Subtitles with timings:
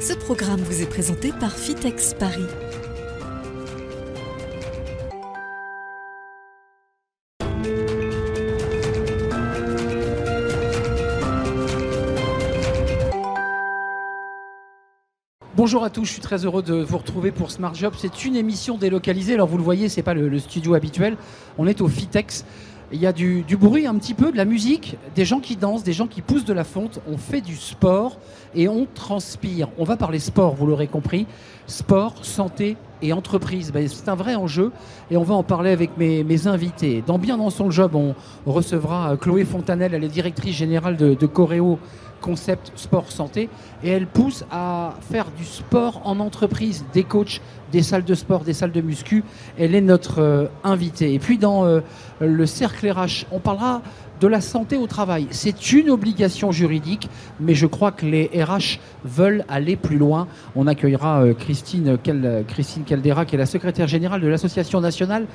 [0.00, 2.46] Ce programme vous est présenté par Fitex Paris.
[15.56, 17.94] Bonjour à tous, je suis très heureux de vous retrouver pour Smart Job.
[17.98, 19.34] C'est une émission délocalisée.
[19.34, 21.16] Alors vous le voyez, c'est pas le, le studio habituel.
[21.58, 22.44] On est au Fitex.
[22.90, 25.56] Il y a du, du bruit un petit peu, de la musique, des gens qui
[25.56, 27.00] dansent, des gens qui poussent de la fonte.
[27.06, 28.18] On fait du sport
[28.54, 29.68] et on transpire.
[29.78, 31.26] On va parler sport, vous l'aurez compris.
[31.68, 33.72] Sport, santé et entreprise.
[33.72, 34.72] Ben, c'est un vrai enjeu
[35.10, 37.04] et on va en parler avec mes, invités.
[37.06, 38.14] Dans Bien dans son job, on
[38.46, 41.78] recevra euh, Chloé Fontanelle, elle est directrice générale de, de Coréo
[42.20, 43.48] Concept Sport Santé
[43.82, 47.40] et elle pousse à faire du sport en entreprise, des coachs,
[47.72, 49.24] des salles de sport, des salles de muscu.
[49.58, 51.14] Elle est notre euh, invitée.
[51.14, 51.80] Et puis dans euh,
[52.20, 53.82] le cercle RH, on parlera
[54.20, 55.26] de la santé au travail.
[55.30, 57.08] C'est une obligation juridique,
[57.40, 60.26] mais je crois que les RH veulent aller plus loin.
[60.56, 65.26] On accueillera euh, Christine, Cal- Christine Caldera, qui est la secrétaire générale de l'Association nationale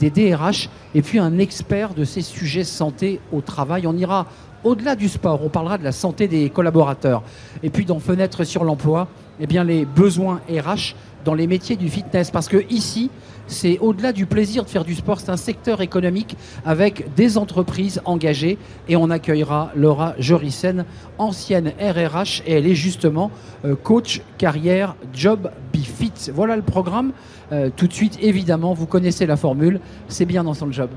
[0.00, 3.86] des DRH, et puis un expert de ces sujets santé au travail.
[3.86, 4.26] On ira
[4.64, 7.22] au-delà du sport, on parlera de la santé des collaborateurs.
[7.62, 9.08] Et puis dans Fenêtre sur l'emploi,
[9.40, 10.94] eh bien les besoins RH
[11.24, 12.30] dans les métiers du fitness.
[12.30, 13.10] Parce que ici,
[13.46, 18.00] c'est au-delà du plaisir de faire du sport, c'est un secteur économique avec des entreprises
[18.04, 18.58] engagées.
[18.88, 20.84] Et on accueillera Laura Jorissen,
[21.18, 23.30] ancienne RRH, et elle est justement
[23.64, 26.30] euh, coach carrière Job Be Fit.
[26.32, 27.12] Voilà le programme.
[27.52, 30.90] Euh, tout de suite, évidemment, vous connaissez la formule, c'est bien dans son job.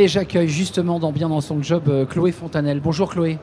[0.00, 2.78] Et j'accueille justement dans Bien dans son job euh, Chloé Fontanelle.
[2.78, 3.36] Bonjour Chloé,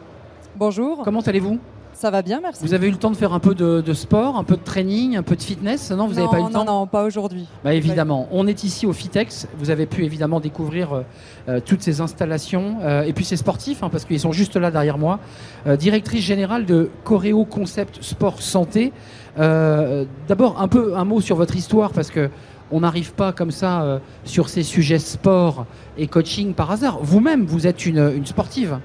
[0.56, 1.60] Bonjour, comment allez-vous?
[1.92, 2.62] Ça va bien, merci.
[2.64, 4.64] Vous avez eu le temps de faire un peu de, de sport, un peu de
[4.64, 5.92] training, un peu de fitness?
[5.92, 7.46] Non, vous n'avez pas eu le temps Non, non, pas aujourd'hui.
[7.64, 9.48] Bah, évidemment, on est ici au Fitex.
[9.58, 11.02] Vous avez pu évidemment découvrir euh,
[11.50, 12.78] euh, toutes ces installations.
[12.82, 15.20] Euh, et puis c'est sportif, hein, parce qu'ils sont juste là derrière moi.
[15.68, 18.94] Euh, directrice générale de Coréo Concept Sport Santé.
[19.38, 22.30] D'abord, un peu un mot sur votre histoire, parce que
[22.72, 25.66] on n'arrive pas comme ça euh, sur ces sujets sport
[25.98, 27.00] et coaching par hasard.
[27.02, 28.80] Vous-même, vous êtes une, une sportive.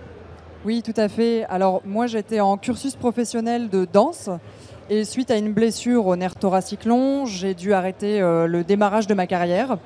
[0.64, 1.44] Oui, tout à fait.
[1.48, 4.28] Alors, moi, j'étais en cursus professionnel de danse.
[4.90, 9.06] Et suite à une blessure au nerf thoracique long, j'ai dû arrêter euh, le démarrage
[9.06, 9.78] de ma carrière.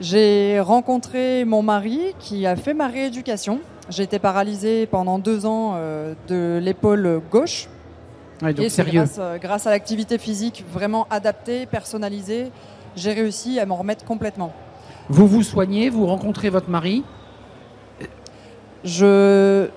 [0.00, 3.60] J'ai rencontré mon mari qui a fait ma rééducation.
[3.88, 7.68] J'ai été paralysée pendant deux ans euh, de l'épaule gauche.
[8.42, 9.04] Ouais, donc et c'est sérieux.
[9.04, 12.50] grâce, grâce à l'activité physique vraiment adaptée, personnalisée,
[12.96, 14.52] j'ai réussi à m'en remettre complètement.
[15.08, 17.04] Vous vous soignez, vous rencontrez votre mari.
[18.84, 19.68] Je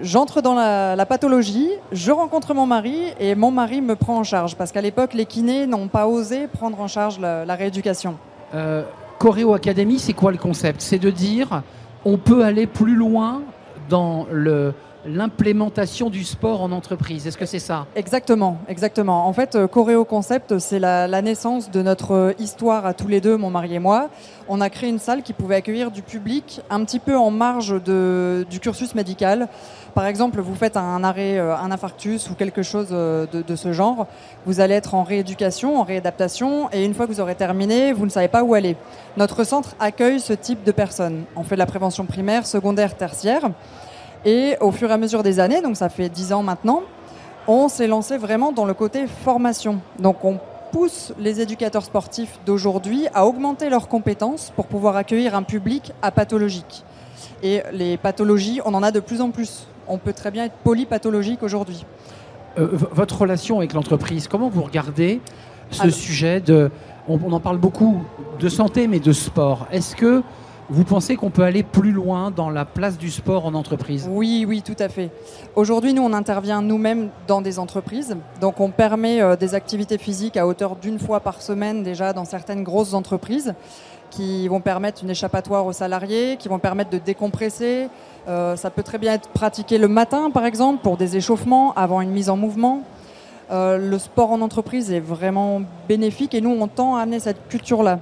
[0.00, 4.24] j'entre dans la, la pathologie, je rencontre mon mari et mon mari me prend en
[4.24, 8.16] charge parce qu'à l'époque les kinés n'ont pas osé prendre en charge la, la rééducation.
[8.54, 8.84] Euh,
[9.18, 10.80] Coréo Academy, c'est quoi le concept?
[10.80, 11.62] C'est de dire
[12.04, 13.42] on peut aller plus loin
[13.88, 14.74] dans le
[15.06, 17.26] l'implémentation du sport en entreprise.
[17.26, 17.86] Est-ce que c'est ça?
[17.96, 19.26] Exactement, exactement.
[19.26, 23.20] En fait, euh, Coréo Concept, c'est la, naissance de notre euh, histoire à tous les
[23.20, 24.10] deux, mon mari et moi.
[24.48, 27.74] On a créé une salle qui pouvait accueillir du public un petit peu en marge
[27.82, 29.48] du cursus médical.
[29.94, 33.72] Par exemple, vous faites un arrêt, euh, un infarctus ou quelque chose de, de ce
[33.72, 34.06] genre.
[34.46, 38.06] Vous allez être en rééducation, en réadaptation, et une fois que vous aurez terminé, vous
[38.06, 38.76] ne savez pas où aller.
[39.16, 41.24] Notre centre accueille ce type de personnes.
[41.36, 43.50] On fait de la prévention primaire, secondaire, tertiaire.
[44.24, 46.82] Et au fur et à mesure des années, donc ça fait 10 ans maintenant,
[47.48, 49.80] on s'est lancé vraiment dans le côté formation.
[49.98, 50.38] Donc on
[50.70, 56.84] pousse les éducateurs sportifs d'aujourd'hui à augmenter leurs compétences pour pouvoir accueillir un public apathologique.
[57.42, 59.66] Et les pathologies, on en a de plus en plus.
[59.88, 61.84] On peut très bien être polypathologique aujourd'hui.
[62.58, 65.20] Euh, Votre relation avec l'entreprise, comment vous regardez
[65.70, 66.70] ce Alors- sujet de...
[67.08, 68.04] On, on en parle beaucoup
[68.38, 69.66] de santé, mais de sport.
[69.72, 70.22] Est-ce que
[70.72, 74.08] vous pensez qu'on peut aller plus loin dans la place du sport en entreprise?
[74.10, 75.10] Oui, oui, tout à fait.
[75.54, 78.16] Aujourd'hui, nous, on intervient nous-mêmes dans des entreprises.
[78.40, 82.24] Donc, on permet euh, des activités physiques à hauteur d'une fois par semaine déjà dans
[82.24, 83.54] certaines grosses entreprises
[84.10, 87.88] qui vont permettre une échappatoire aux salariés, qui vont permettre de décompresser.
[88.26, 92.00] Euh, ça peut très bien être pratiqué le matin, par exemple, pour des échauffements avant
[92.00, 92.82] une mise en mouvement.
[93.50, 97.46] Euh, le sport en entreprise est vraiment bénéfique et nous, on tend à amener cette
[97.48, 97.98] culture-là.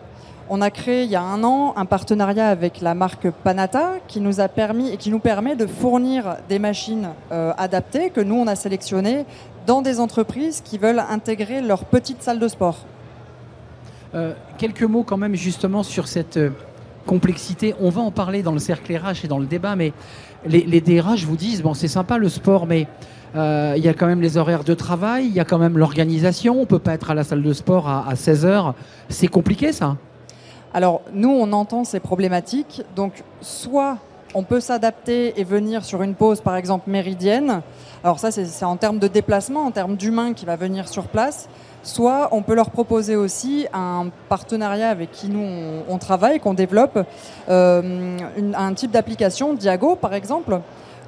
[0.52, 4.18] On a créé il y a un an un partenariat avec la marque Panata qui
[4.20, 8.34] nous a permis et qui nous permet de fournir des machines euh, adaptées que nous
[8.34, 9.26] on a sélectionnées
[9.68, 12.84] dans des entreprises qui veulent intégrer leur petite salle de sport.
[14.16, 16.50] Euh, Quelques mots quand même justement sur cette euh,
[17.06, 17.76] complexité.
[17.80, 19.92] On va en parler dans le cercle RH et dans le débat, mais
[20.44, 22.88] les, DRH vous disent, bon, c'est sympa le sport, mais
[23.36, 26.60] il y a quand même les horaires de travail, il y a quand même l'organisation,
[26.60, 28.74] on peut pas être à la salle de sport à, à 16 heures.
[29.08, 29.96] C'est compliqué ça?
[30.72, 32.82] Alors, nous, on entend ces problématiques.
[32.94, 33.98] Donc, soit
[34.34, 37.62] on peut s'adapter et venir sur une pause, par exemple, méridienne.
[38.04, 41.48] Alors ça, c'est en termes de déplacement, en termes d'humain qui va venir sur place.
[41.82, 46.98] Soit on peut leur proposer aussi un partenariat avec qui nous on, travaille, qu'on développe,
[47.48, 48.18] euh,
[48.54, 50.60] un type d'application, Diago par exemple,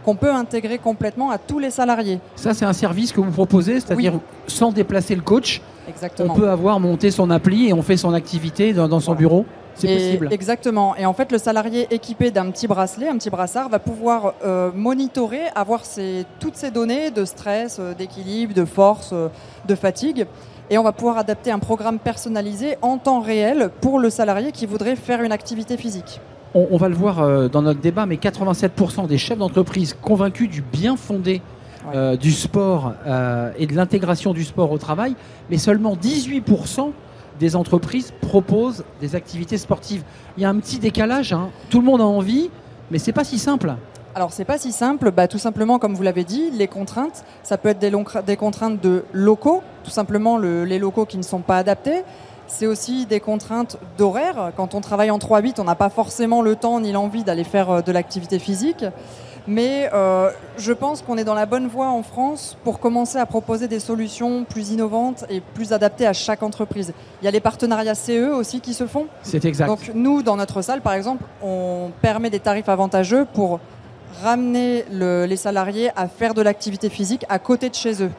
[0.04, 2.18] qu'on peut intégrer complètement à tous les salariés.
[2.36, 4.14] Ça, c'est un service que vous proposez, c'est-à-dire
[4.46, 6.34] sans déplacer le coach, on Exactement.
[6.34, 9.18] peut avoir monté son appli et on fait son activité dans, dans son Voilà.
[9.20, 9.46] bureau.
[9.74, 10.28] C'est possible.
[10.30, 10.94] Exactement.
[10.96, 14.70] Et en fait, le salarié équipé d'un petit bracelet, un petit brassard, va pouvoir euh,
[14.74, 19.28] monitorer, avoir ses- toutes ces données de stress, euh, d'équilibre, de force, euh,
[19.66, 20.26] de fatigue.
[20.68, 24.66] Et on va pouvoir adapter un programme personnalisé en temps réel pour le salarié qui
[24.66, 26.20] voudrait faire une activité physique.
[26.54, 30.48] On, on va le voir euh, dans notre débat, mais 87% des chefs d'entreprise convaincus
[30.50, 31.40] du bien fondé
[31.84, 31.96] Ouais.
[31.96, 35.16] euh, du sport euh, et de l'intégration du sport au travail,
[35.50, 36.92] mais seulement 18%
[37.40, 40.04] des entreprises proposent des activités sportives.
[40.36, 41.48] Il y a un petit décalage, hein.
[41.70, 42.50] tout le monde a envie,
[42.92, 43.74] mais c'est pas si simple.
[44.14, 47.58] Alors c'est pas si simple, bah, tout simplement comme vous l'avez dit, les contraintes, ça
[47.58, 51.56] peut être des, contraintes de locaux, tout simplement le- les locaux qui ne sont pas
[51.56, 52.04] adaptés.
[52.54, 54.52] C'est aussi des contraintes d'horaire.
[54.58, 57.70] Quand on travaille en 3-8, on n'a pas forcément le temps ni l'envie d'aller faire
[57.70, 58.84] euh, de l'activité physique.
[59.48, 63.24] Mais euh, je pense qu'on est dans la bonne voie en France pour commencer à
[63.26, 66.92] proposer des solutions plus innovantes et plus adaptées à chaque entreprise.
[67.20, 69.06] Il y a les partenariats CE aussi qui se font.
[69.22, 69.66] C'est exact.
[69.66, 73.58] Donc nous, dans notre salle, par exemple, on permet des tarifs avantageux pour
[74.22, 78.10] ramener le- les salariés à faire de l'activité physique à côté de chez eux.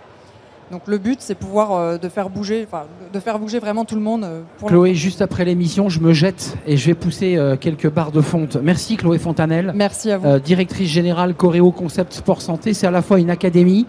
[0.71, 2.67] Donc le but, c'est pouvoir euh, de faire bouger,
[3.13, 4.23] de faire bouger vraiment tout le monde.
[4.23, 7.89] euh, pour Chloé, juste après l'émission, je me jette et je vais pousser euh, quelques
[7.89, 8.55] barres de fonte.
[8.55, 9.71] Merci Chloé Fontanelle.
[9.75, 10.39] Merci à vous.
[10.39, 13.85] Directrice générale Coréo Concept Sport Santé, c'est à la fois une académie,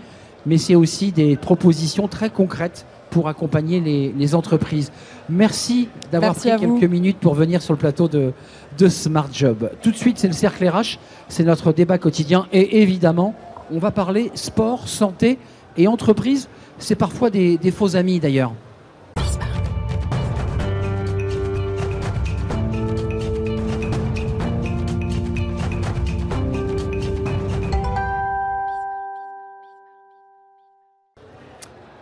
[0.47, 4.91] mais c'est aussi des propositions très concrètes pour accompagner les, les entreprises.
[5.29, 6.79] Merci d'avoir pris vous.
[6.79, 8.33] quelques minutes pour venir sur le plateau de,
[8.77, 9.71] de Smart Job.
[9.83, 10.99] Tout de suite, c'est le cercle RH,
[11.29, 13.35] c'est notre débat quotidien et évidemment,
[13.73, 15.39] on va parler sport, santé
[15.77, 16.49] et entreprise.
[16.79, 18.53] C'est parfois des, faux amis d'ailleurs.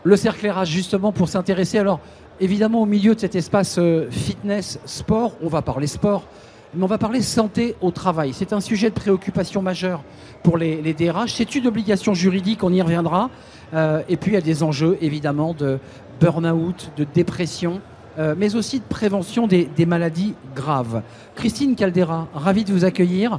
[0.05, 1.79] Le cercle RH, justement, pour s'intéresser.
[1.79, 2.01] Alors,
[2.41, 6.25] évidemment, au milieu de cet espace euh, fitness, sport, on va parler sport,
[6.75, 8.33] mais on va parler santé au travail.
[8.33, 10.03] C'est un sujet de préoccupation majeure
[10.43, 11.35] pour les, les DRH.
[11.35, 13.31] C'est une obligation juridique, on y reviendra.
[13.75, 15.79] Euh, et puis, il y a des enjeux, évidemment, de
[16.21, 17.81] burn-out, de dépression,
[18.19, 21.03] euh, mais aussi de prévention des, des maladies graves.
[21.35, 23.39] Christine Caldera, ravie de vous accueillir.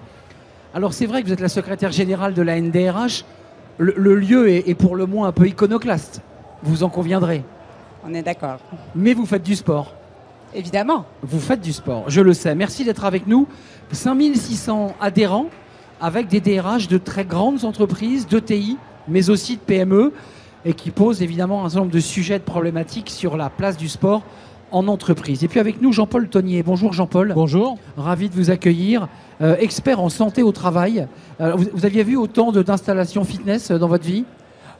[0.75, 3.25] Alors, c'est vrai que vous êtes la secrétaire générale de la NDRH.
[3.79, 6.21] Le, le lieu est, est pour le moins un peu iconoclaste,
[6.61, 7.43] vous en conviendrez.
[8.05, 8.59] On est d'accord.
[8.95, 9.95] Mais vous faites du sport.
[10.55, 11.05] Évidemment.
[11.23, 12.53] Vous faites du sport, je le sais.
[12.55, 13.47] Merci d'être avec nous.
[13.91, 15.47] 5600 adhérents
[16.01, 18.77] avec des DRH de très grandes entreprises, d'ETI,
[19.07, 20.11] mais aussi de PME,
[20.65, 23.87] et qui posent évidemment un certain nombre de sujets, de problématiques sur la place du
[23.89, 24.21] sport
[24.71, 25.43] en entreprise.
[25.43, 26.63] Et puis avec nous, Jean-Paul Tonnier.
[26.63, 27.31] Bonjour Jean-Paul.
[27.35, 27.77] Bonjour.
[27.95, 29.07] Ravi de vous accueillir.
[29.41, 31.07] Euh, expert en santé au travail.
[31.41, 34.25] Euh, vous, vous aviez vu autant de- d'installations fitness dans votre vie?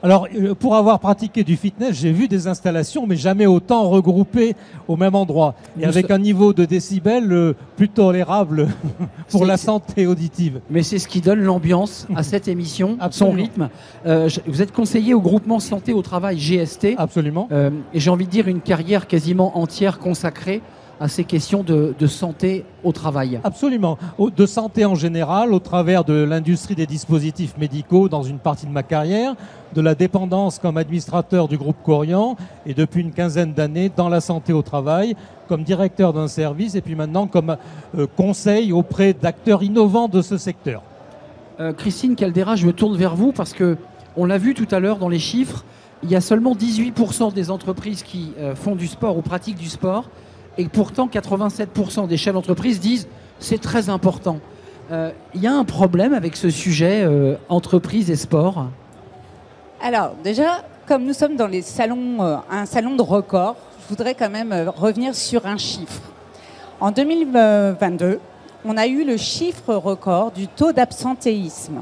[0.03, 4.53] Alors, euh, pour avoir pratiqué du fitness, j'ai vu des installations, mais jamais autant regroupées
[4.89, 5.55] au même endroit.
[5.79, 8.67] Et avec un niveau de décibels euh, plus tolérable
[9.29, 10.59] pour la santé auditive.
[10.69, 13.69] Mais c'est ce qui donne l'ambiance à cette émission, son rythme.
[14.05, 16.95] Euh, vous êtes conseiller au groupement santé au travail GST.
[16.97, 17.47] Absolument.
[17.53, 20.61] Euh, et j'ai envie de dire une carrière quasiment entière consacrée
[20.99, 23.39] à ces questions de, de santé au travail.
[23.43, 23.97] Absolument.
[24.35, 28.71] De santé en général, au travers de l'industrie des dispositifs médicaux dans une partie de
[28.71, 29.35] ma carrière,
[29.73, 34.21] de la dépendance comme administrateur du groupe Corian et depuis une quinzaine d'années dans la
[34.21, 35.15] santé au travail
[35.47, 37.57] comme directeur d'un service et puis maintenant comme
[37.97, 40.83] euh, conseil auprès d'acteurs innovants de ce secteur.
[41.59, 43.77] Euh, Christine Caldera, je me tourne vers vous parce que
[44.15, 45.65] on l'a vu tout à l'heure dans les chiffres,
[46.03, 49.69] il y a seulement 18% des entreprises qui euh, font du sport ou pratiquent du
[49.69, 50.09] sport,
[50.57, 53.07] et pourtant 87% des chefs d'entreprise disent
[53.39, 54.39] c'est très important.
[54.91, 58.67] Euh, Il y a un problème avec ce sujet euh, entreprise et sport?
[59.81, 64.15] Alors, déjà, comme nous sommes dans les salons, euh, un salon de record, je voudrais
[64.15, 66.01] quand même euh, revenir sur un chiffre.
[66.79, 68.19] En 2022,
[68.65, 71.81] on a eu le chiffre record du taux d'absentéisme.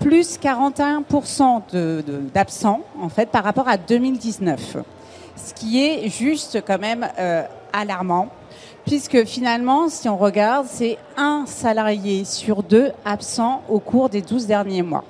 [0.00, 4.76] Plus 41% de- de- d'absents, en fait, par rapport à 2019.
[5.36, 7.42] Ce qui est juste quand même euh,
[7.74, 8.28] alarmant,
[8.86, 14.46] puisque finalement, si on regarde, c'est un salarié sur deux absent au cours des 12
[14.46, 15.04] derniers mois.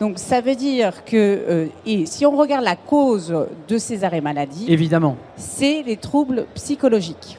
[0.00, 3.34] Donc ça veut dire que, euh, et si on regarde la cause
[3.66, 5.16] de ces arrêts maladie, Évidemment.
[5.36, 7.38] c'est les troubles psychologiques.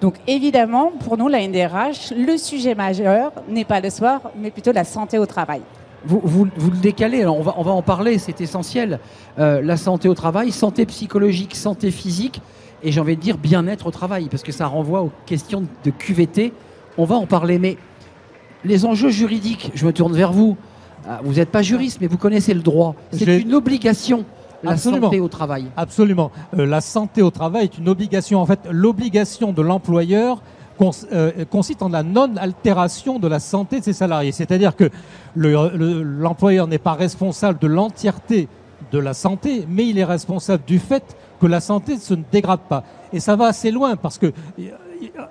[0.00, 4.72] Donc évidemment, pour nous, la NDRH, le sujet majeur n'est pas le soir, mais plutôt
[4.72, 5.60] la santé au travail.
[6.06, 8.98] Vous, vous, vous le décalez, alors on va, on va en parler, c'est essentiel.
[9.38, 12.42] Euh, la santé au travail, santé psychologique, santé physique,
[12.84, 15.90] et j'ai envie de dire bien-être au travail, parce que ça renvoie aux questions de
[15.90, 16.52] QVT.
[16.98, 17.76] On va en parler, mais
[18.64, 20.56] les enjeux juridiques, je me tourne vers vous.
[21.08, 22.94] Ah, Vous n'êtes pas juriste, mais vous connaissez le droit.
[23.12, 24.24] C'est une obligation,
[24.62, 25.06] la Absolument.
[25.08, 25.66] santé au travail.
[25.76, 26.30] Absolument.
[26.58, 28.40] Euh, la santé au travail est une obligation.
[28.40, 30.42] En fait, l'obligation de l'employeur
[30.78, 34.32] cons- euh, consiste en la non-altération de la santé de ses salariés.
[34.32, 34.88] C'est-à-dire que
[35.34, 38.48] le- le- l'employeur n'est pas responsable de l'entièreté
[38.92, 42.60] de la santé, mais il est responsable du fait que la santé ne se dégrade
[42.70, 42.84] pas.
[43.12, 44.26] Et ça va assez loin parce que
[44.58, 44.70] euh,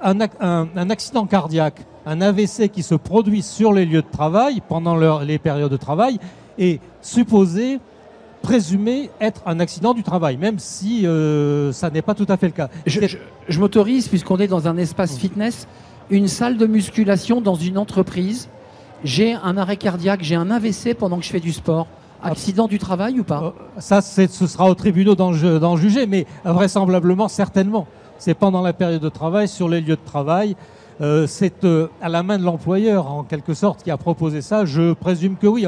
[0.03, 4.11] un, ac- un- un accident cardiaque, un AVC qui se produit sur les lieux de
[4.11, 6.19] travail pendant leur- les périodes de travail
[6.59, 7.79] est supposé
[8.43, 12.45] présumé être un accident du travail, même si euh, ça n'est pas tout à fait
[12.47, 12.69] le cas.
[12.85, 13.17] Je, C'est- je-
[13.49, 15.67] je m'autorise, puisqu'on est dans un espace fitness,
[16.11, 18.49] une salle de musculation dans une entreprise.
[19.03, 21.87] J'ai un arrêt cardiaque, j'ai un AVC pendant que je fais du sport.
[22.23, 26.05] Accident du travail ou pas Euh, ça, ce sera aux tribunaux d'en ju- d'en juger,
[26.07, 27.87] mais vraisemblablement, certainement.
[28.17, 30.55] C'est pendant la période de travail, sur les lieux de travail.
[31.01, 34.63] Euh, c'est euh, à la main de l'employeur, en quelque sorte, qui a proposé ça.
[34.65, 35.65] Je présume que oui.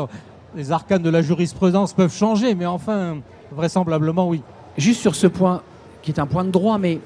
[0.55, 3.17] Les arcanes de la jurisprudence peuvent changer, mais enfin,
[3.51, 4.41] vraisemblablement, oui.
[4.77, 5.62] Juste sur ce point,
[6.01, 7.00] qui est un point de droit, mais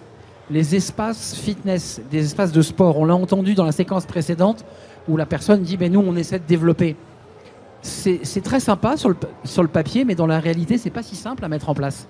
[0.52, 4.66] les espaces fitness, des espaces de sport, on l'a entendu dans la séquence précédente,
[5.08, 6.96] où la personne dit, ben nous, on essaie de développer.
[7.82, 11.48] C'est très sympa sur le, papier, mais dans la réalité, c'est pas si simple à
[11.48, 12.08] mettre en place.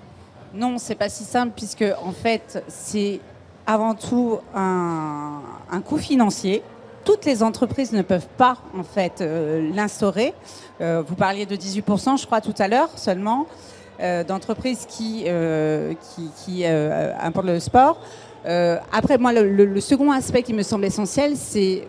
[0.54, 3.20] Non, c'est pas si simple puisque en fait, c'est
[3.66, 6.62] avant tout un, un coût financier.
[7.04, 10.34] Toutes les entreprises ne peuvent pas en fait euh, l'instaurer.
[10.80, 13.46] Euh, vous parliez de 18%, je crois tout à l'heure seulement,
[14.00, 18.00] euh, d'entreprises qui importent le sport.
[18.44, 21.86] Après, moi, le second aspect qui me semble essentiel, c'est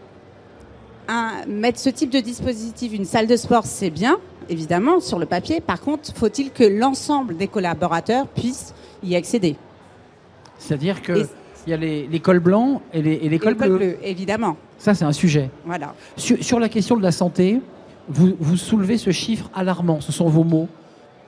[1.11, 4.17] un- mettre ce type de dispositif, une salle de sport, c'est bien,
[4.49, 5.59] évidemment, sur le papier.
[5.61, 9.55] Par contre, faut-il que l'ensemble des collaborateurs puissent y accéder
[10.57, 13.53] C'est-à-dire qu'il Et- y a les, les cols blancs et les, et les Et cols
[13.53, 13.77] le col bleus.
[13.77, 14.57] bleu, évidemment.
[14.77, 15.49] Ça, c'est un sujet.
[15.65, 15.93] Voilà.
[16.17, 17.61] Sur, sur la question de la santé,
[18.07, 20.67] vous, vous soulevez ce chiffre alarmant, ce sont vos mots.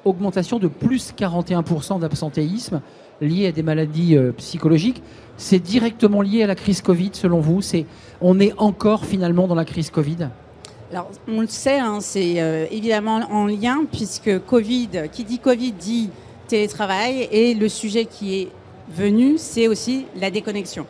[0.06, 2.82] Augmentation de plus 41% d'absentéisme
[3.22, 5.02] lié à des maladies euh, psychologiques.
[5.38, 7.62] C'est directement lié à la crise Covid, selon vous?
[7.62, 7.86] C'est
[8.22, 10.30] On est encore finalement dans la crise Covid?
[10.92, 15.72] Alors, on le sait, hein, c'est euh, évidemment en lien, puisque Covid, qui dit Covid
[15.72, 16.10] dit
[16.48, 18.50] télétravail, et le sujet qui est
[18.96, 20.86] venu, c'est aussi la déconnexion.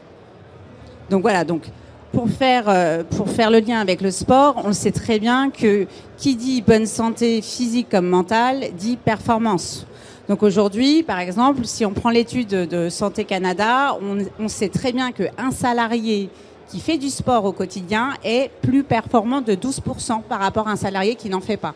[1.10, 1.63] Donc voilà, donc
[2.12, 5.88] pour faire, euh, pour faire le lien avec le sport, on sait très bien que
[6.18, 9.86] qui dit bonne santé physique comme mentale dit performance.
[10.30, 13.98] Donc aujourd'hui, par exemple, si on prend l'étude de Santé Canada,
[14.39, 16.30] on, sait très bien qu'un salarié
[16.70, 20.75] qui fait du sport au quotidien est plus performant de 12% par rapport à un
[20.75, 21.75] salarié qui n'en fait pas.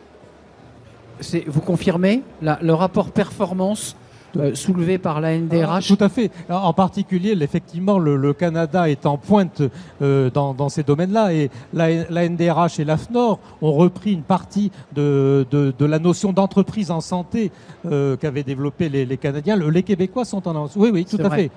[1.48, 3.96] Vous confirmez le rapport performance
[4.38, 6.32] euh, soulevé par la NDRH Tout à fait.
[6.50, 9.62] En particulier, effectivement, le, le Canada est en pointe
[10.02, 14.72] euh, dans, dans ces domaines-là et la, la NDRH et l'AFNOR ont repris une partie
[14.96, 17.52] de, de, de la notion d'entreprise en santé
[17.86, 19.56] euh, qu'avaient développé les, les Canadiens.
[19.56, 20.74] Le- les Québécois sont en avance.
[20.76, 21.38] Oui, oui, tout à vrai.
[21.38, 21.52] fait.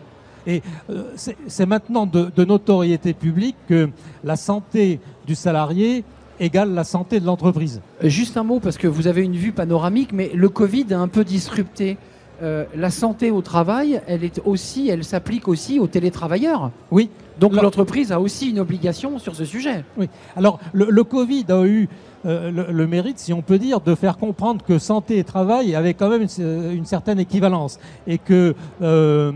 [0.46, 1.02] Et euh,
[1.48, 3.90] c'est maintenant de, de notoriété publique que
[4.24, 6.02] la santé du salarié
[6.38, 7.82] égale la santé de l'entreprise.
[8.02, 11.08] Juste un mot, parce que vous avez une vue panoramique, mais le Covid a un
[11.08, 11.98] peu disrupté.
[12.42, 16.70] Euh, la santé au travail, elle est aussi, elle s'applique aussi aux télétravailleurs.
[16.90, 17.10] Oui.
[17.38, 19.84] Donc l'entreprise a aussi une obligation sur ce sujet.
[19.96, 20.08] Oui.
[20.36, 21.88] Alors, le, le Covid a eu
[22.26, 25.74] euh, le, le mérite, si on peut dire, de faire comprendre que santé et travail
[25.74, 29.32] avaient quand même une, une certaine équivalence et que euh,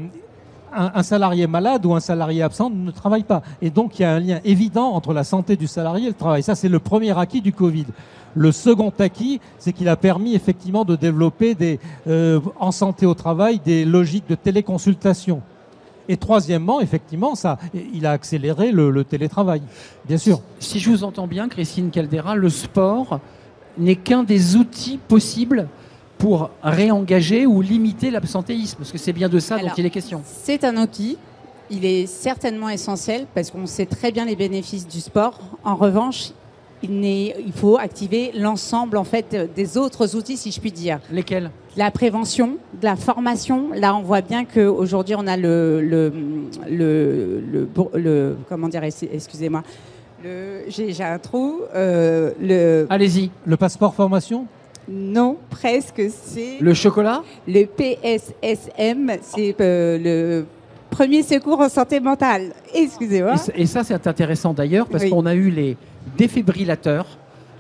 [0.75, 3.43] un, un salarié malade ou un salarié absent ne travaille pas.
[3.63, 6.15] Et donc, il y a un lien évident entre la santé du salarié et le
[6.15, 6.43] travail.
[6.43, 7.87] Ça, c'est le premier acquis du Covid.
[8.35, 13.15] Le second acquis, c'est qu'il a permis effectivement de développer des, euh, en santé au
[13.15, 15.43] travail des logiques de téléconsultation.
[16.09, 17.59] Et troisièmement, effectivement, ça,
[17.95, 19.63] il a accéléré le, le télétravail,
[20.07, 20.41] bien sûr.
[20.59, 23.21] Si je vous entends bien, Christine Caldera, le sport
[23.79, 25.67] n'est qu'un des outils possibles
[26.19, 29.91] pour réengager ou limiter l'absentéisme, parce que c'est bien de ça dont Alors, il est
[29.91, 30.23] question.
[30.25, 31.17] C'est un outil.
[31.71, 35.41] Il est certainement essentiel parce qu'on sait très bien les bénéfices du sport.
[35.65, 36.33] En revanche,
[36.85, 41.01] il, faut activer l'ensemble en fait des autres outils, si je puis dire.
[41.11, 41.51] Lesquels?
[41.77, 43.71] La prévention, de la formation.
[43.75, 46.13] Là, on voit bien qu'aujourd'hui, on a le, le,
[46.69, 49.63] le, le, le comment dire, excusez-moi,
[50.69, 51.61] j'ai un trou.
[51.75, 53.31] Euh, le, Allez-y.
[53.47, 54.47] Le passeport formation?
[54.89, 56.03] Non, presque.
[56.11, 57.23] C'est le chocolat?
[57.47, 60.47] Le PSSM, c'est euh, le
[60.95, 62.53] premier secours en santé mentale.
[62.73, 63.35] Excusez-moi.
[63.57, 65.77] Et, ça, c'est intéressant d'ailleurs parce qu'on a eu les
[66.17, 67.07] défibrillateurs,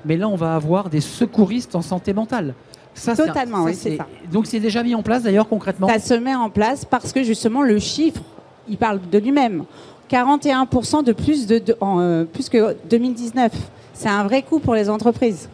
[0.05, 2.55] mais là, on va avoir des secouristes en santé mentale.
[2.95, 4.07] Ça, Totalement, oui, c'est ça.
[4.31, 7.25] Donc c'est déjà mis en place d'ailleurs concrètement Ça se met en place parce que
[7.25, 8.23] justement le chiffre,
[8.69, 9.64] il parle de lui-même.
[10.09, 13.50] 41% de plus, de, en, euh, plus que 2019.
[13.95, 15.49] C'est un vrai coût pour les entreprises.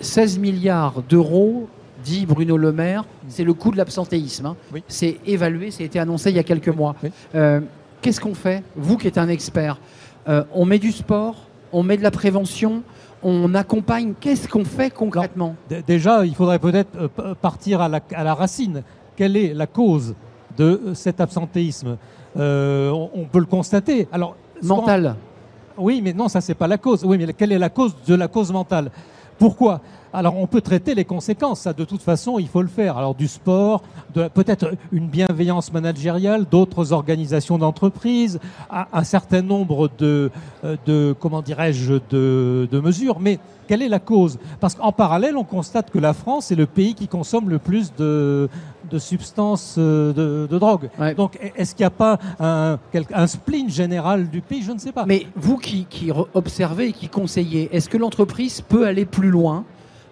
[0.00, 1.68] 16 euh, milliards d'euros,
[2.06, 4.46] dit Bruno Le Maire, c'est le coût de l'absentéisme.
[4.46, 4.56] Hein.
[4.88, 6.94] C'est évalué, ça a été annoncé il y a quelques mois.
[7.34, 7.60] Euh,
[8.00, 9.78] qu'est-ce qu'on fait, vous qui êtes un expert
[10.26, 11.36] On met du sport,
[11.72, 12.82] on met de la prévention,
[13.22, 14.14] on accompagne.
[14.20, 15.56] Qu'est-ce qu'on fait concrètement?
[15.86, 17.08] Déjà, il faudrait peut-être
[17.40, 18.82] partir à la, à la racine.
[19.16, 20.14] Quelle est la cause
[20.56, 21.96] de cet absentéisme?
[22.38, 24.08] Euh, on, peut le constater.
[24.12, 25.16] Alors, mental.
[25.78, 27.04] Oui, mais non, ça c'est pas la cause.
[27.04, 28.90] Oui, mais quelle est la cause de la cause mentale?
[29.38, 29.80] Pourquoi?
[30.12, 32.96] Alors on peut traiter les conséquences, ça de toute façon il faut le faire.
[32.96, 33.82] Alors du sport,
[34.14, 38.40] peut-être une bienveillance managériale, d'autres organisations d'entreprise,
[38.70, 40.30] un certain nombre de,
[40.64, 43.20] euh, de comment dirais-je, de, de mesures.
[43.20, 43.38] Mais
[43.68, 44.38] quelle est la cause?
[44.58, 47.92] Parce qu'en parallèle, on constate que la France est le pays qui consomme le plus
[47.98, 48.48] de,
[48.90, 50.88] de substances euh, de, de drogue.
[51.16, 52.78] Donc, est-ce qu'il n'y a pas un,
[53.12, 54.62] un, spleen général du pays?
[54.62, 55.04] Je ne sais pas.
[55.06, 59.64] Mais vous qui, qui observez et qui conseillez, est-ce que l'entreprise peut aller plus loin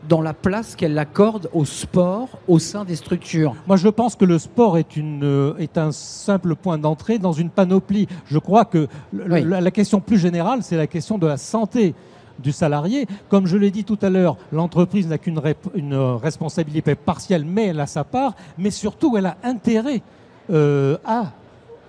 [0.08, 3.54] dans la place qu'elle accorde au sport au sein des structures?
[3.66, 7.32] Moi, je pense que le sport est, une, euh, est un simple point d'entrée dans
[7.32, 8.08] une panoplie.
[8.26, 11.94] Je crois que la, question plus générale, c'est la question de la santé
[12.38, 13.06] du salarié.
[13.28, 15.40] Comme je l'ai dit tout à l'heure, l'entreprise n'a qu'une
[15.74, 20.02] une responsabilité partielle, mais elle a sa part, mais surtout elle a intérêt
[20.50, 21.32] euh, à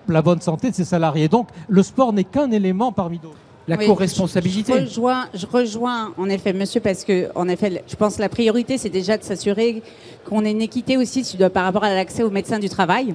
[0.08, 1.28] la bonne santé de ses salariés.
[1.28, 3.36] Donc le sport n'est qu'un élément parmi d'autres
[3.68, 4.72] la co-responsabilité.
[4.72, 8.28] Je, rejoins, je rejoins en effet, monsieur, parce que en effet, je pense que la
[8.28, 9.82] priorité, c'est déjà de s'assurer
[10.24, 13.14] qu'on ait une équité aussi par rapport à l'accès aux médecins du travail.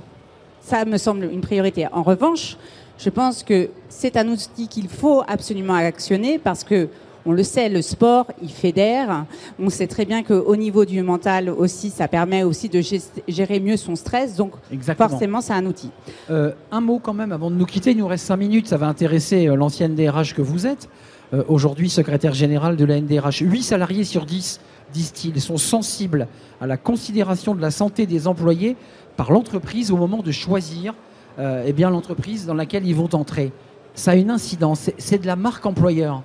[0.61, 1.87] Ça me semble une priorité.
[1.91, 2.57] En revanche,
[2.97, 6.87] je pense que c'est un outil qu'il faut absolument actionner parce que
[7.25, 9.25] on le sait, le sport, il fédère.
[9.59, 12.81] On sait très bien qu'au niveau du mental aussi, ça permet aussi de
[13.27, 14.35] gérer mieux son stress.
[14.35, 14.53] Donc,
[14.97, 15.91] forcément, c'est un outil.
[16.29, 17.91] Euh, un mot quand même avant de nous quitter.
[17.91, 18.67] Il nous reste cinq minutes.
[18.67, 20.89] Ça va intéresser euh, l'ancienne DRH que vous êtes.
[21.33, 23.39] Euh, aujourd'hui, secrétaire général de la NDRH.
[23.41, 24.59] 8 salariés sur 10,
[24.91, 26.27] disent-ils, sont sensibles
[26.59, 28.75] à la considération de la santé des employés
[29.15, 30.95] par l'entreprise au moment de choisir
[31.65, 33.51] eh bien l'entreprise dans laquelle ils vont entrer.
[33.95, 34.91] Ça a une incidence.
[34.99, 36.21] C'est de la marque employeur.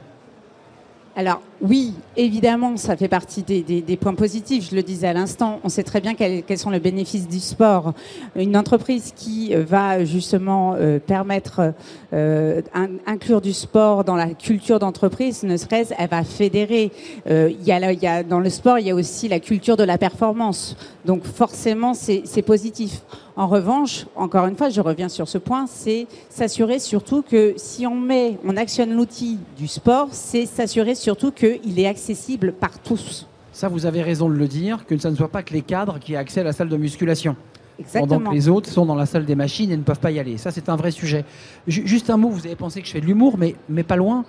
[1.17, 4.69] Alors oui, évidemment, ça fait partie des, points positifs.
[4.71, 7.95] Je le disais à l'instant, on sait très bien quels, sont les bénéfices du sport.
[8.35, 11.73] Une entreprise qui euh, va justement euh, permettre
[12.13, 12.61] euh,
[13.07, 16.93] inclure du sport dans la culture d'entreprise, ne serait-ce, elle va fédérer.
[17.27, 20.77] il, y a, dans le sport, il y a aussi la culture de la performance.
[21.05, 23.01] Donc forcément, c'est positif.
[23.39, 27.87] En revanche, encore une fois, je reviens sur ce point, c'est s'assurer surtout que si
[27.87, 33.27] on met, on actionne l'outil du sport, c'est s'assurer surtout qu'il est accessible par tous.
[33.53, 35.99] Ça, vous avez raison de le dire, que ça ne soit pas que les cadres
[35.99, 37.37] qui aient accès à la salle de musculation.
[37.79, 38.19] Exactement.
[38.19, 40.19] Pendant que les autres sont dans la salle des machines et ne peuvent pas y
[40.19, 40.39] aller.
[40.39, 41.25] Ça, c'est un vrai sujet.
[41.67, 44.25] Juste un mot, vous avez pensé que je fais de l'humour, mais, mais pas loin.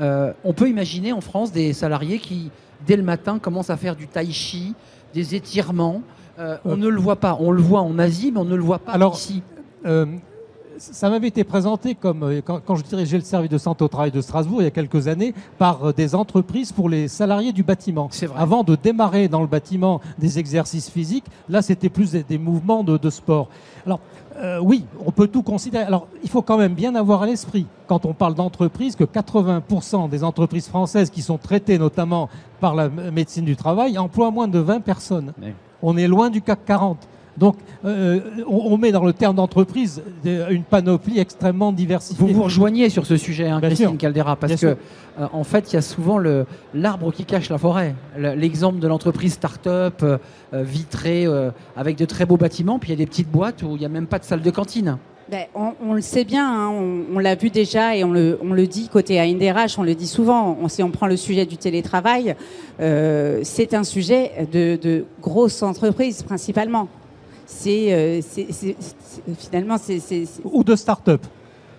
[0.00, 2.50] Euh, on peut imaginer en France des salariés qui,
[2.86, 4.74] dès le matin, commencent à faire du tai chi,
[5.14, 6.02] des étirements,
[6.38, 7.36] euh, on ne le voit pas.
[7.40, 9.42] On le voit en Asie, mais on ne le voit pas Alors, ici.
[9.86, 10.06] Euh,
[10.78, 14.10] ça m'avait été présenté comme, euh, quand, je dirigeais le service de santé au travail
[14.10, 18.08] de Strasbourg il y a quelques années, par des entreprises pour les salariés du bâtiment.
[18.08, 18.28] Vrai.
[18.36, 23.10] Avant de démarrer dans le bâtiment des exercices physiques, là c'était plus des, mouvements de,
[23.10, 23.48] sport.
[23.86, 24.00] Alors
[24.62, 25.84] oui, on peut tout considérer.
[25.84, 30.08] Alors il faut quand même bien avoir à l'esprit, quand on parle d'entreprises, que 80%
[30.08, 32.28] des entreprises françaises qui sont traitées notamment
[32.60, 35.32] par la médecine du travail emploient moins de 20 personnes.
[35.82, 37.08] On est loin du CAC 40.
[37.38, 42.26] Donc, euh, on, met dans le terme d'entreprise une panoplie extrêmement diversifiée.
[42.26, 44.66] Vous vous rejoignez sur ce sujet, hein, Christine Caldera, parce qu'en que,
[45.20, 46.18] euh, en fait, il y a souvent
[46.74, 47.94] l'arbre qui cache la forêt.
[48.16, 50.18] L'exemple de l'entreprise start-up euh,
[50.52, 51.26] vitrée
[51.76, 53.86] avec de très beaux bâtiments, puis il y a des petites boîtes où il n'y
[53.86, 54.98] a même pas de salle de cantine.
[55.30, 56.72] Ben, on, le sait bien, hein,
[57.14, 60.68] on, l'a vu déjà et on le, dit côté ANDRH, on le dit souvent, on,
[60.68, 62.34] si on prend le sujet du télétravail,
[62.80, 66.88] euh, c'est un sujet de, grosses entreprises principalement.
[67.50, 68.20] C'est euh,
[69.38, 70.02] finalement c'est
[70.44, 71.26] ou de start-up.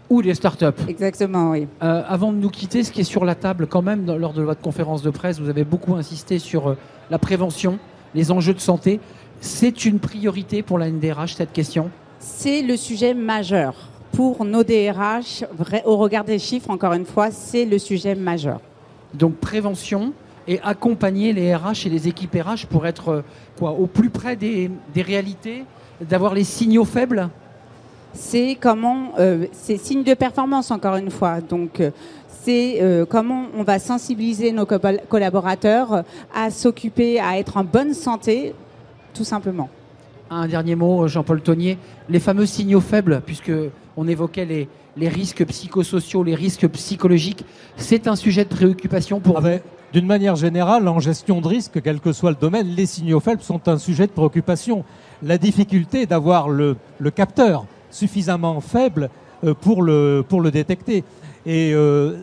[0.10, 0.76] Ou les start-up.
[0.88, 1.68] Exactement, oui.
[1.84, 4.42] Euh, avant de nous quitter, ce qui est sur la table quand même lors de
[4.42, 6.76] votre conférence de presse, vous avez beaucoup insisté sur
[7.12, 7.78] la prévention,
[8.16, 9.00] les enjeux de santé.
[9.40, 11.92] C'est une priorité pour la NDRH, cette question?
[12.18, 13.76] C'est le sujet majeur.
[14.12, 15.46] Pour nos DRH,
[15.86, 18.60] au regard des chiffres, encore une fois, c'est le sujet majeur.
[19.14, 20.14] Donc prévention
[20.50, 23.22] et accompagner les RH et les équipes RH pour être euh,
[23.58, 25.64] quoi, au plus près des, réalités,
[26.02, 27.30] d'avoir les signaux faibles?
[28.14, 31.40] C'est comment, euh, c'est signe de performance encore une fois.
[31.40, 31.92] Donc euh,
[32.42, 38.56] c'est comment on va sensibiliser nos collaborateurs à s'occuper, à être en bonne santé,
[39.14, 39.70] tout simplement.
[40.32, 43.52] Un dernier mot, Jean-Paul Tonnier, les fameux signaux faibles, puisque
[43.98, 47.44] on évoquait les, les risques psychosociaux, les risques psychologiques.
[47.76, 51.82] C'est un sujet de préoccupation pour ah ben, D'une manière générale, en gestion de risque,
[51.82, 54.84] quel que soit le domaine, les signaux faibles sont un sujet de préoccupation.
[55.24, 56.78] La difficulté d'avoir le,
[57.16, 59.10] capteur suffisamment faible
[59.44, 61.04] euh, pour le, détecter.
[61.48, 62.18] Et euh,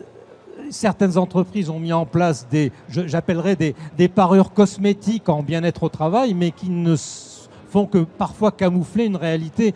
[0.69, 6.33] certaines entreprises ont mis en place des, j'appellerais des, parures cosmétiques en bien-être au travail,
[6.33, 6.95] mais qui ne
[7.69, 9.73] font que parfois camoufler une réalité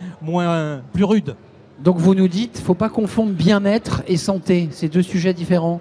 [0.94, 1.36] plus rude.
[1.84, 5.80] Donc vous nous dites, faut pas confondre bien-être et santé, c'est deux sujets différents.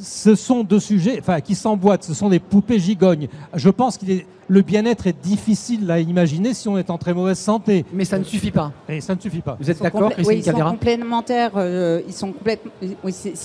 [0.00, 2.04] Ce sont deux sujets, enfin, qui s'emboîtent.
[2.04, 3.28] Ce sont des poupées gigognes.
[3.54, 4.06] Je pense que
[4.48, 7.84] le bien-être est difficile à imaginer si on est en très mauvaise santé.
[7.92, 8.72] Mais ça ne suffit pas.
[8.88, 9.56] Et ça ne suffit pas.
[9.60, 11.52] Vous êtes d'accord, Oui, ils sont complémentaires.
[11.56, 12.32] Euh, ils sont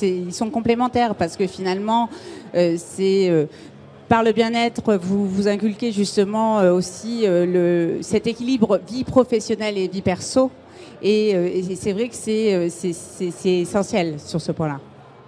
[0.01, 2.09] ils sont complémentaires parce que finalement,
[2.55, 3.45] euh, c'est euh,
[4.07, 10.01] par le bien-être, vous, vous inculquez justement aussi le, cet équilibre vie professionnelle et vie
[10.01, 10.51] perso.
[11.03, 14.79] Euh, et, c'est vrai que euh, c'est essentiel sur ce point-là.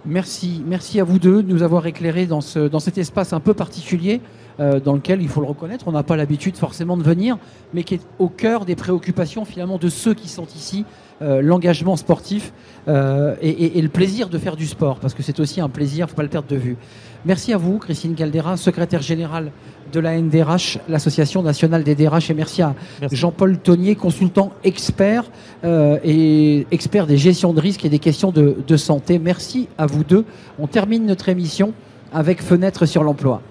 [0.06, 3.54] Merci, à vous deux de nous avoir éclairés dans, ce, dans cet espace un peu
[3.54, 4.20] particulier
[4.60, 7.38] euh, dans lequel, il faut le reconnaître, on n'a pas l'habitude forcément de venir,
[7.74, 10.84] mais qui est au cœur des préoccupations finalement de ceux qui sont ici,
[11.20, 12.52] l'engagement sportif
[12.86, 16.02] et, et, le plaisir de faire du sport, parce que c'est aussi un plaisir, il
[16.02, 16.76] ne faut pas le perdre de vue.
[17.24, 19.50] Merci à vous, Christine Caldera, secrétaire générale
[19.92, 22.74] de la NDRH, l'Association nationale des DRH, et merci à
[23.10, 25.24] Jean-Paul Tonnier, consultant expert
[25.64, 29.18] euh, et expert des gestions de risques et des questions de, de santé.
[29.18, 30.24] Merci à vous deux.
[30.58, 31.72] On termine notre émission
[32.12, 33.42] avec Fenêtre sur l'emploi.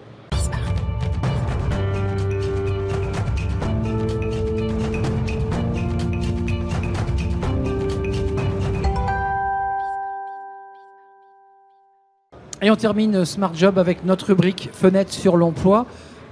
[12.66, 15.86] Et on termine Smart Job avec notre rubrique Fenêtre sur l'emploi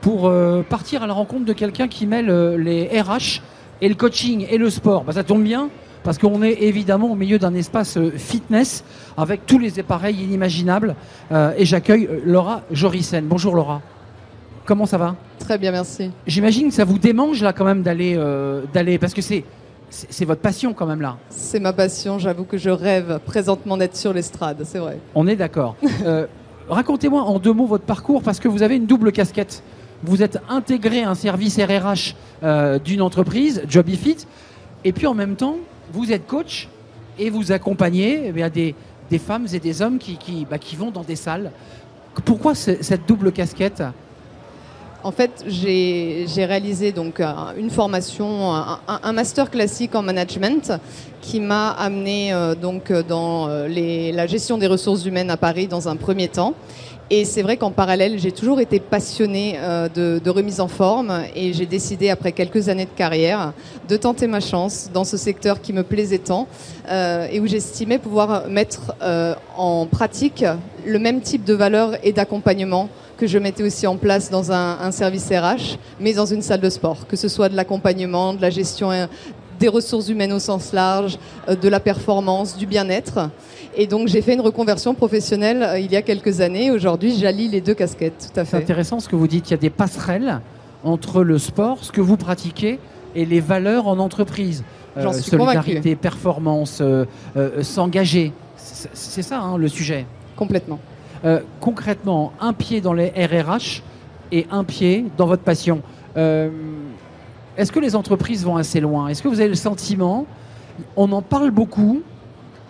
[0.03, 3.41] pour euh, partir à la rencontre de quelqu'un qui mêle euh, les RH
[3.81, 5.05] et le coaching et le sport.
[5.05, 5.69] Bah, ça tombe bien
[6.03, 8.83] parce qu'on est évidemment au milieu d'un espace euh, fitness
[9.17, 10.95] avec tous les appareils inimaginables.
[11.57, 13.25] et j'accueille Laura Jorissen.
[13.25, 13.81] Bonjour Laura.
[14.65, 15.15] Comment ça va?
[15.39, 16.11] Très bien, merci.
[16.27, 18.17] J'imagine que ça vous démange là quand même d'aller
[18.73, 19.43] d'aller parce que c'est
[19.89, 21.17] c'est votre passion quand même là.
[21.29, 24.99] C'est ma passion, j'avoue que je rêve présentement d'être sur l'estrade, c'est vrai.
[25.15, 25.75] On est d'accord.
[26.05, 26.25] Euh,
[26.67, 29.63] racontez-moi en deux mots votre parcours parce que vous avez une double casquette.
[30.03, 34.17] Vous êtes intégré à un service RRH euh, d'une entreprise, Jobifit,
[34.83, 35.57] et puis en même temps,
[35.93, 36.67] vous êtes coach
[37.17, 38.49] et vous accompagnez eh
[39.09, 41.51] des, femmes et des hommes qui, bah, vont dans des salles.
[42.25, 43.81] Pourquoi cette double casquette?
[45.03, 50.71] En fait, j'ai réalisé donc euh, une formation, un, master classique en management
[51.21, 53.67] qui m'a amené euh, donc dans euh,
[54.13, 56.53] la gestion des ressources humaines à Paris dans un premier temps.
[57.09, 59.59] Et c'est vrai qu'en parallèle, j'ai toujours été passionnée
[59.93, 63.53] de, remise en forme et j'ai décidé, après quelques années de carrière,
[63.87, 66.47] de tenter ma chance dans ce secteur qui me plaisait tant
[66.89, 68.95] et où j'estimais pouvoir mettre
[69.57, 70.43] en pratique
[70.85, 74.91] le même type de valeurs et d'accompagnement que je mettais aussi en place dans un,
[74.91, 78.49] service RH, mais dans une salle de sport, que ce soit de l'accompagnement, de la
[78.49, 79.05] gestion euh,
[79.59, 83.29] des ressources humaines au sens large, euh, de la performance, du bien-être.
[83.75, 86.71] Et donc j'ai fait une reconversion professionnelle euh, il y a quelques années.
[86.71, 88.57] Aujourd'hui, j'allie les deux casquettes, tout à fait.
[88.57, 89.49] C'est intéressant ce que vous dites.
[89.49, 90.41] Il y a des passerelles
[90.83, 92.79] entre le sport, ce que vous pratiquez,
[93.15, 94.63] et les valeurs en entreprise.
[94.95, 96.83] Suis solidarité, performance,
[97.61, 98.31] s'engager.
[98.55, 100.05] C'est ça hein, le sujet.
[100.35, 100.79] Complètement.
[101.25, 103.81] Euh, concrètement, un pied dans les RRH
[104.31, 105.81] et un pied dans votre passion.
[106.17, 106.49] Euh,
[107.55, 109.07] est-ce que les entreprises vont assez loin?
[109.07, 110.25] Est-ce que vous avez le sentiment,
[110.97, 112.01] on en parle beaucoup,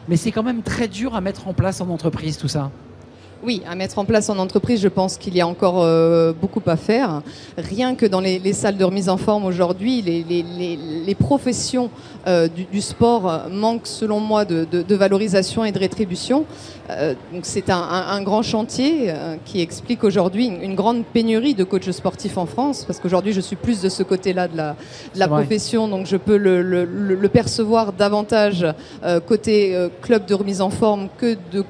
[0.08, 2.72] mais c'est quand même très dur à mettre en place en entreprise tout ça
[3.44, 6.62] oui, à mettre en place en entreprise, je pense qu'il y a encore euh, beaucoup
[6.66, 7.22] à faire.
[7.58, 11.90] Rien que dans les, salles de remise en forme aujourd'hui, les, professions
[12.28, 16.46] euh, du, sport manquent, selon moi, de, valorisation et de rétribution.
[16.90, 19.14] Euh, donc c'est un, grand chantier
[19.46, 23.56] qui explique aujourd'hui une, grande pénurie de coachs sportifs en France, parce qu'aujourd'hui, je suis
[23.56, 24.58] plus de ce côté-là de
[25.16, 28.66] la, profession, donc je peux le, le percevoir davantage
[29.28, 31.64] côté club de remise en forme que de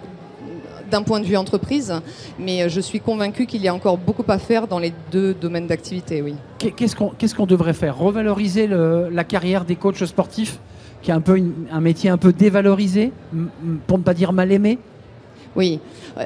[0.93, 1.91] d'un point de vue entreprise,
[2.39, 5.65] mais je suis convaincue qu'il y a encore beaucoup à faire dans les deux domaines
[5.65, 6.35] d'activité, oui.
[6.59, 7.97] Qu'est-ce qu'on devrait faire?
[7.97, 10.59] Revaloriser le- la carrière des coachs sportifs,
[11.01, 13.11] qui est un peu une- un métier un peu dévalorisé,
[13.87, 14.77] pour ne pas dire mal aimé?
[15.55, 15.79] Oui.
[16.17, 16.23] Euh,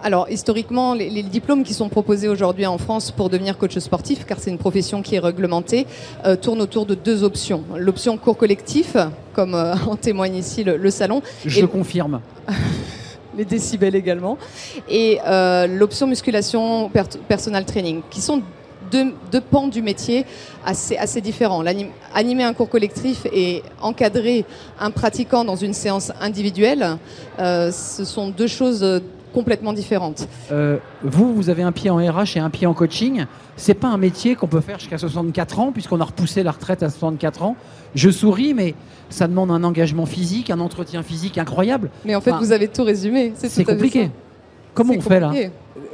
[0.00, 4.24] Alors, historiquement, les, les diplômes qui sont proposés aujourd'hui en France pour devenir coach sportif,
[4.24, 5.88] car c'est une profession qui est réglementée,
[6.24, 7.64] euh, tournent autour de deux options.
[7.76, 8.96] L'option cours collectif,
[9.34, 12.20] comme euh, en témoigne ici le, le salon, Je Et- confirme.
[13.38, 14.36] les décibels également,
[14.88, 18.42] et euh, l'option musculation per- personal training, qui sont
[18.90, 20.24] deux, pans du métier
[20.64, 21.62] assez, assez différents.
[22.14, 24.44] Animer un cours collectif et encadrer
[24.80, 26.96] un pratiquant dans une séance individuelle,
[27.38, 30.28] euh, ce sont deux choses complètement différentes.
[30.52, 33.24] Euh, vous, vous avez un pied en RH et un pied en coaching.
[33.56, 36.82] C'est pas un métier qu'on peut faire jusqu'à 64 ans, puisqu'on a repoussé la retraite
[36.82, 37.56] à 64 ans.
[37.94, 38.74] Je souris, mais
[39.10, 41.90] ça demande un engagement physique, un entretien physique incroyable.
[42.04, 43.32] Mais en fait, Enfin, vous avez tout résumé.
[43.36, 44.10] C'est compliqué.
[44.74, 45.32] Comment on fait là.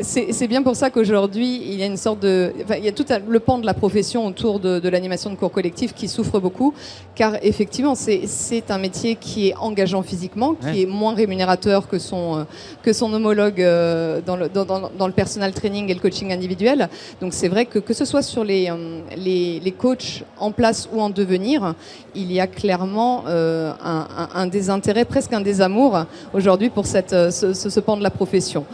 [0.00, 2.52] C'est bien pour ça qu'aujourd'hui, il y a une sorte de.
[2.64, 5.36] enfin, il y a tout le pan de la profession autour de, de l'animation de
[5.36, 6.74] cours collectifs qui souffre beaucoup,
[7.14, 10.80] car effectivement, c'est un métier qui est engageant physiquement, qui Ouais.
[10.82, 12.44] est moins rémunérateur que son,
[12.82, 16.88] que son homologue euh, dans, le, dans, le personal training et le coaching individuel.
[17.20, 20.88] Donc c'est vrai que que ce soit sur les, euh, les, les coachs en place
[20.92, 21.74] ou en devenir,
[22.16, 27.10] il y a clairement euh, un, un- un désintérêt, presque un désamour aujourd'hui pour cette,
[27.10, 28.64] ce, ce- ce pan de la profession.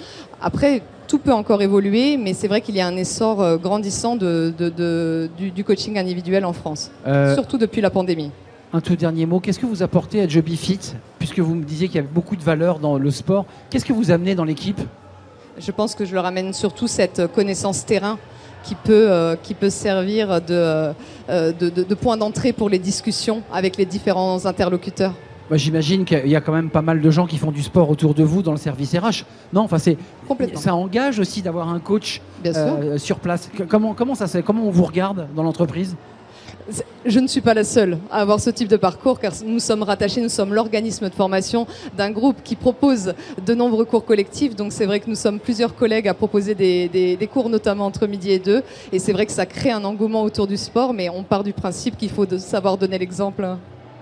[0.41, 4.15] Après, tout peut encore évoluer, mais c'est vrai qu'il y a un essor euh, grandissant
[4.15, 8.31] de, de- de- du, du coaching individuel en France, Euh, surtout depuis la pandémie.
[8.73, 9.41] Un tout dernier mot.
[9.41, 10.79] Qu'est-ce que vous apportez à Joby Fit
[11.19, 13.45] Puisque vous me disiez qu'il y avait beaucoup de valeur dans le sport.
[13.71, 14.81] Qu'est-ce que vous amenez dans l'équipe?
[15.59, 18.17] Je pense que je leur amène surtout cette connaissance terrain
[18.63, 20.93] qui peut, euh, qui peut servir de, euh,
[21.29, 25.15] de, de- de point d'entrée pour les discussions avec les différents interlocuteurs.
[25.51, 27.91] Bah, J'imagine qu'il y a quand même pas mal de gens qui font du sport
[27.91, 29.25] autour de vous dans le service RH.
[29.53, 29.97] Non, enfin c'est
[30.57, 32.21] ça engage aussi d'avoir un coach
[32.57, 33.51] euh, sur place.
[33.69, 35.97] Comment comment ça Comment on vous regarde dans l'entreprise?
[37.05, 39.83] Je ne suis pas la seule à avoir ce type de parcours car nous sommes
[39.83, 44.55] rattachés, nous sommes l'organisme de formation d'un groupe qui propose de nombreux cours collectifs.
[44.55, 47.87] Donc c'est vrai que nous sommes plusieurs collègues à proposer des, des- des cours notamment
[47.87, 48.63] entre midi et deux.
[48.93, 51.53] Et c'est vrai que ça crée un engouement autour du sport, mais on part du
[51.53, 53.57] principe qu'il faut de savoir donner l'exemple.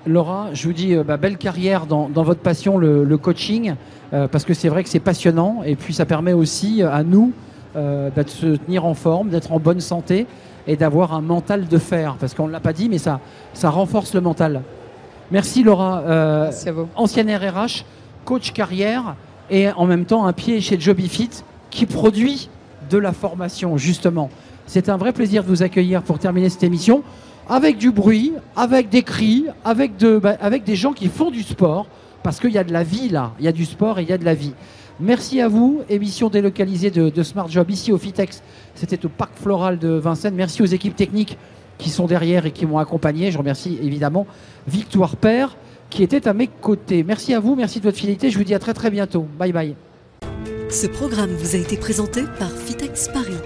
[0.06, 3.74] Laura, je vous dis euh, bah, belle carrière dans, dans votre passion, le, le coaching,
[4.12, 7.02] euh, parce que c'est vrai que c'est passionnant et puis ça permet aussi euh, à
[7.02, 7.32] nous
[7.76, 10.26] euh, bah, de se tenir en forme, d'être en bonne santé
[10.66, 13.20] et d'avoir un mental de fer, parce qu'on ne l'a pas dit, mais ça,
[13.54, 14.62] ça renforce le mental.
[15.30, 16.88] Merci Laura, euh, Merci à vous.
[16.96, 17.84] ancienne RRH,
[18.24, 19.14] coach carrière
[19.50, 21.30] et en même temps un pied chez Jobifit
[21.70, 22.48] qui produit
[22.90, 24.30] de la formation justement.
[24.66, 27.02] C'est un vrai plaisir de vous accueillir pour terminer cette émission
[27.48, 31.86] avec du bruit, avec des cris, bah, avec des gens qui font du sport
[32.22, 34.08] parce qu'il y a de la vie là, il y a du sport et il
[34.08, 34.54] y a de la vie.
[35.00, 38.42] Merci à vous, émission délocalisée de, de Smart Job ici au Fitex.
[38.74, 40.34] C'était au Parc Floral de Vincennes.
[40.34, 41.38] Merci aux équipes techniques
[41.78, 43.30] qui sont derrière et qui m'ont accompagné.
[43.30, 44.26] Je remercie évidemment
[44.66, 45.56] Victoire Père
[45.88, 47.04] qui était à mes côtés.
[47.04, 48.30] Merci à vous, merci de votre fidélité.
[48.30, 49.26] Je vous dis à très très bientôt.
[49.38, 49.74] Bye bye.
[50.68, 53.38] Ce programme vous a été présenté par Fitex Paris.